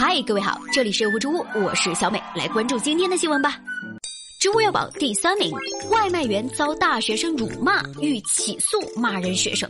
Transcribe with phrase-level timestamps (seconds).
[0.00, 3.58] 嗨，各位好，这里是无植物，我是小美，来关注今天的新闻吧。
[4.38, 5.50] 植物药榜第三名，
[5.90, 9.68] 外卖员遭大学生辱骂，欲起诉骂人学生。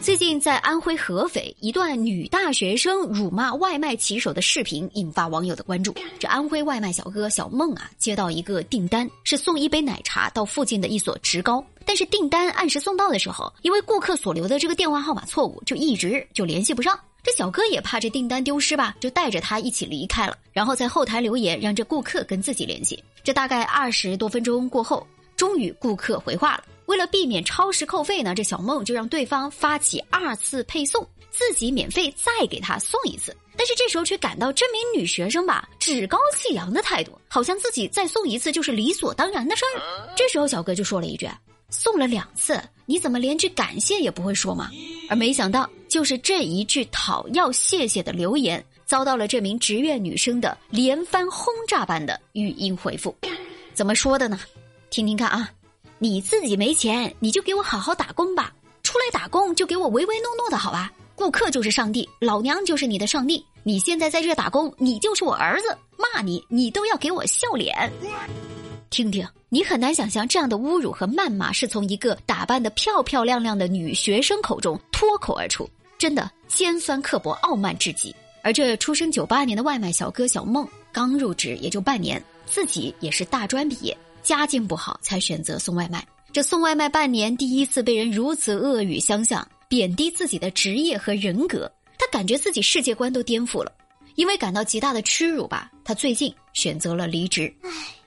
[0.00, 5.94] 最近在安徽合肥，一段女大学生辱骂外卖骑手的视频引发网友的关注。
[6.18, 11.62] 这安徽外卖小哥小孟啊，接到一个订单，是送一杯奶茶到附近的一所职高。
[11.84, 16.98] 但是订单按时送到的时候，因为顾客所留的这个电话号码错误，就一直就联系不上。
[17.22, 23.04] 这小哥也怕这订单丢失吧，就带着他一起离开了，然后在后台留言让这顾客跟自己联系。
[23.22, 26.64] 这大概二十多分钟过后，终于顾客回话了。
[26.90, 33.34] 为了避免超时扣费呢，这小梦就让对方发起二次配送，自己免费再给他送一次。
[33.56, 39.80] 但是这时候却感到这名女学生吧趾高气扬的态度，好像自己再送一次就是理所当然的事儿。
[40.16, 41.30] 这时候小哥就说了一句
[41.70, 44.68] ：“送了两次，你怎么连句感谢也不会说吗？”
[45.08, 53.14] 而没想到，就是这一句讨要谢谢的留言，遭到了这名职业女生的连番轰炸般的语音回复。
[53.74, 54.40] 怎么说的呢？
[54.90, 55.48] 听听看啊。
[56.02, 58.50] 你自己没钱，你就给我好好打工吧。
[58.82, 60.90] 出来打工就给我唯唯诺诺的好吧。
[61.14, 63.44] 顾客就是上帝，老娘就是你的上帝。
[63.64, 65.76] 你现在在这打工，你就是我儿子。
[65.98, 67.92] 骂你，你都要给我笑脸。
[68.88, 78.16] 听听，你很难想象这样的侮辱和谩骂是从一个打扮的漂漂亮亮的女学生口中脱口而出，真的尖酸刻薄、傲慢至极。
[78.42, 83.94] 而这出生九八年的外卖小哥小孟，刚入职也就半年，自己也是大专毕业。
[84.22, 93.72] 家境不好才选择送外卖，这送外卖半年，第一次被人如此恶语相向，贬低自己的职业和人格，他感觉自己世界观都颠覆了。
[94.16, 97.52] 因为感到极大的屈辱吧，他最近选择了离职。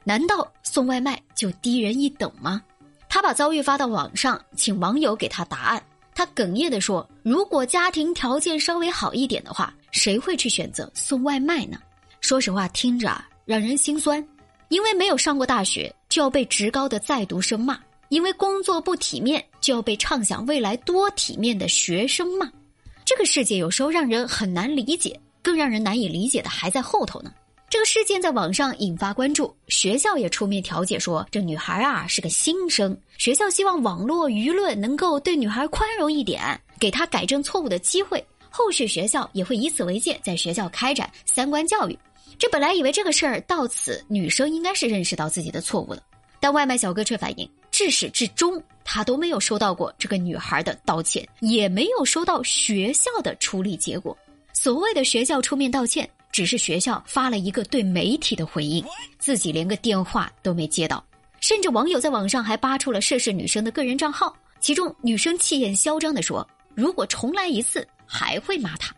[0.03, 2.61] 难道送外卖就低人一等吗？
[3.09, 5.81] 他把遭遇发到网上，请网友给他答案。
[6.13, 11.77] 他哽咽地说：“如果家庭条件稍微好一点的话，谁会去选择送外卖呢？”
[12.21, 14.23] 说实话，听着让人心酸。
[14.69, 17.73] 因为没有上过大学，就要被职高的在读生骂；
[18.09, 22.47] 因为工作不体面，就要被畅想未来多体面的学生骂。
[23.03, 27.33] 这个世界有时候让人很难理解，更让人难以理解的还在后头呢。
[27.67, 38.23] 这个事件在网上引发关注，学校也出面调解说，这女孩啊是个新生，学校希望网络舆论能够对女孩宽容一点，给她改正错误的机会。
[38.51, 41.97] 后续学校也会以此为戒，在学校开展三观教育。
[42.37, 46.01] 这本来以为这个事儿到此，女生应该是认识到自己的错误了，
[46.39, 54.17] 但外卖小哥却反映，至始至终他都没有收到过这个女孩的道歉，也没有收到学校的处理结果。
[54.53, 58.83] 所谓的学校出面道歉，只是学校发了一个对媒体的回应，
[59.17, 61.03] 自己连个电话都没接到。
[61.39, 68.95] 甚至网友在网上还扒出了涉事女生的个人账号，其中女生气焰嚣张地说：“如果重来一次，还会骂他。”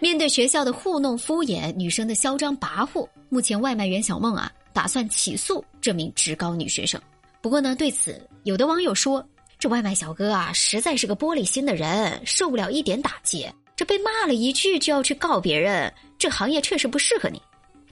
[0.00, 7.00] 面对学校的糊弄敷衍，女生的嚣张跋扈，目前外卖员小梦啊打算起诉这名职高女学生。
[7.40, 9.24] 不过呢，对此有的网友说，
[9.58, 13.44] 这外卖小哥啊实在是个玻璃心的人，受不了一点打击，
[13.74, 17.42] 这被骂了一句就要去告别人，这行业确实不适合你。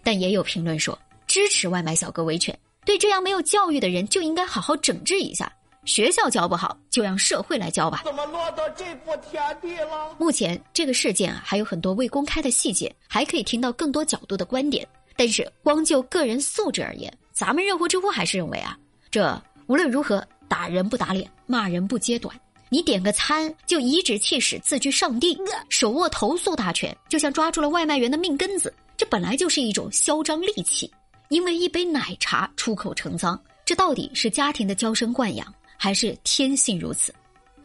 [0.04, 0.96] 但也有评论说
[1.26, 5.52] 支持外卖小哥维权，对这样没有教育的人就应该好好整治一下。
[5.86, 8.02] 学校教不好，就让社会来教吧。
[8.04, 10.14] 怎么落到这步田地了？
[10.18, 14.86] 目前这个事件啊，还有很多未公开的细节，还可以听到更多角度的观点。
[15.16, 18.76] 但是光就个人素质而言，咱们热乎知乎还是认为啊，
[19.10, 22.38] 这无论如何打人不打脸，骂人不揭短。
[22.68, 25.38] 你点个餐就颐指气使，自居上帝，
[25.70, 28.74] 手握投诉大权，就像抓住了外卖员的命根子。
[28.96, 30.92] 这本来就是一种嚣张戾气，
[31.28, 35.46] 因为一杯奶茶出口成脏，这到底是家庭的娇生惯养？
[35.76, 37.14] 还是天性如此，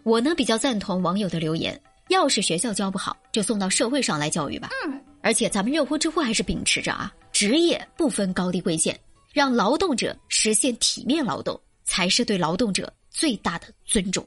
[0.03, 1.79] 我呢比较赞同网友的留言。
[2.09, 4.69] 要是学校教不好，就送到社会上来教育吧。
[4.85, 8.99] 嗯，而且咱们热乎知乎还是秉持着啊，职业不分高低贵贱，
[9.31, 14.25] 让劳动者实现体面劳动，才是对劳动者最大的尊重。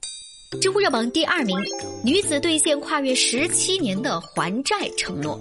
[0.63, 1.59] 知乎热榜第二名，
[2.03, 5.39] 女子兑现跨越十七年的还债承诺。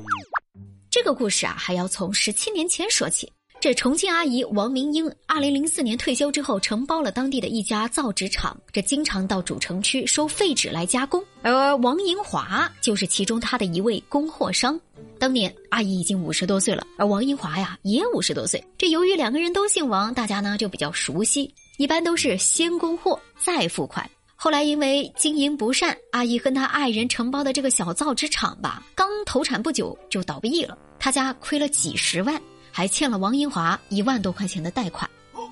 [0.89, 3.31] 这个故事啊，还要从十七年前说起。
[3.63, 11.23] 这重庆阿姨王明英，二零零四年退休之后，承包了当地的一家造纸厂，这经常到主城区收废纸来加工。
[11.43, 14.77] 而王银华就是其中他的一位供货商。
[15.17, 18.61] 当年阿姨已经五十多岁了，而王银华呀也五十多岁。
[18.77, 24.05] 这由于两个人都姓王，大家呢就比较熟悉，一般都是先供货再付款。
[24.35, 32.37] 后来因为经营不善，阿姨跟她爱人承包的这个小造纸厂吧，刚投产不久就倒闭了，他家亏了几十万。
[32.75, 35.07] 还欠了王英华一万多块钱的贷款，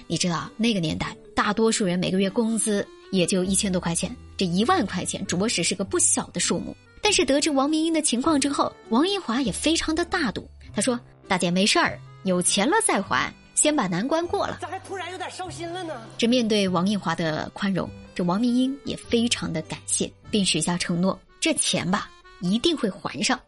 [0.08, 6.76] 你知道那个年代，大多数人每个月工资也就一千多块钱，这一万块钱着实是个不小的数目。
[7.00, 10.50] 但是得知王明英的情况之后，王英华也非常的大度。
[10.74, 16.02] 他说：“大姐没事儿，有钱了再还，先把难关过了。”咋还突然有点伤心了呢？
[16.18, 22.10] 这面对王英华的宽容，这王明英也非常的感谢，并许下承诺：这钱吧
[22.40, 23.40] 一定会还上。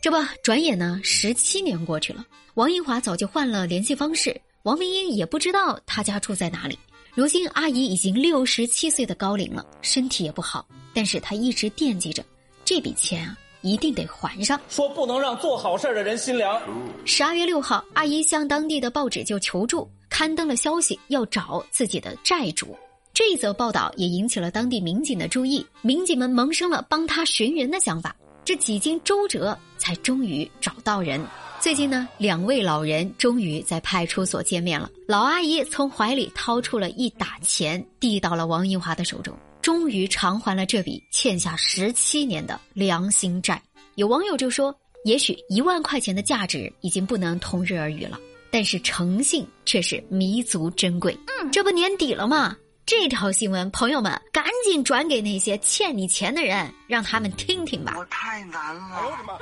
[0.00, 2.24] 这不，转眼呢，十七年过去了，
[2.54, 6.78] 王英华早就换了联系方式，王明英也不知道他家住在哪里。
[7.14, 12.24] 如今阿姨已经六十七岁的高龄了，身体也不好，但是她一直惦记着
[12.64, 14.60] 这笔钱啊，一定得还上。
[14.68, 16.62] 说不能让做好事的人心凉。
[17.04, 22.76] 十二月六号，阿姨向当地的报纸就求助，刊登了消息要找自己的债主。
[23.12, 28.14] 这一则报道也引起了当地民警的注意，民警们萌生了帮他寻人的想法。
[28.48, 31.22] 这几经周折，才终于找到人。
[31.60, 34.90] 最近呢，两位老人终于在派出所见面了。
[35.06, 43.62] 老阿姨从怀里掏出了一沓钱，递到了王英华的手中，终于偿还了这笔欠下十七年的良心债。
[43.96, 44.74] 有网友就说
[45.04, 48.18] ：“也许一万块钱的价值已经不能同日而语了，
[48.50, 52.56] 但是诚信却是弥足珍贵。”嗯，这不年底了吗？
[52.88, 57.92] 这条新闻，朋友们赶紧转给那些欠你钱的人，让他们听听吧。
[57.98, 59.04] 我太难了。
[59.04, 59.34] 我的妈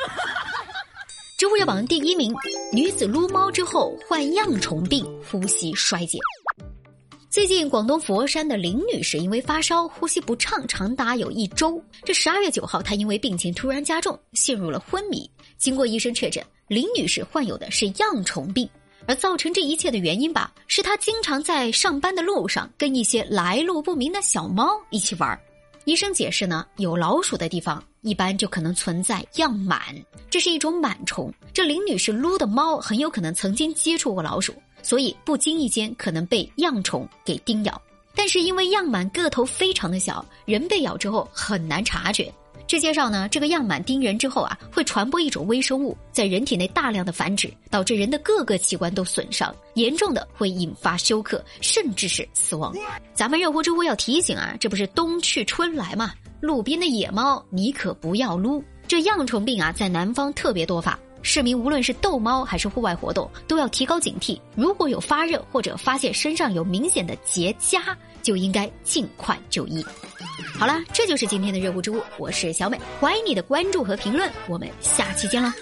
[1.38, 2.34] 知乎热榜第一名，
[2.72, 6.18] 女子撸猫之后患恙虫病，呼吸衰竭。
[7.30, 11.80] 最近，广东佛山的林女士因为发烧、呼吸不畅，长达有一周。
[12.02, 15.30] 这十二月九号，她因为病情突然加重，陷入了昏迷。
[15.56, 18.68] 经过医生确诊，林女士患有的是恙虫病。
[19.06, 25.38] 而造成这一切的原因吧，是他经常在上班的路上跟一些来路不明的小猫一起玩。
[25.84, 29.78] 医生解释呢，有老鼠的地方一般就可能存在样螨，
[30.28, 31.32] 这是一种螨虫。
[31.54, 37.80] 这林女士撸的猫很有可能曾经接触过老鼠，所以不经意间可能被样虫给叮咬。
[38.16, 42.32] 但是因为样螨个头非常的小，人被咬之后很难察觉。
[42.66, 52.74] 据介绍呢，这个样螨叮人之后啊，会传播一种微生物，在人体内大量的繁殖，导致人的各个器官都损伤，严重的会引发休克，甚至是死亡。
[53.14, 58.62] 咱们热乎知乎要提醒啊，这不是冬去春来嘛，路边的野猫你可不要撸。
[58.88, 64.40] 这恙虫病啊，在南方特别多发，市民无论是逗猫还是户外活动，都要提高警惕。
[64.54, 67.82] 如果有发热或者发现身上有明显的结痂，
[68.22, 69.84] 就应该尽快就医。
[70.56, 75.52] 好了，这就是今天的热乎之物，我是小美，欢迎你的关注和评论，我们下期见啦。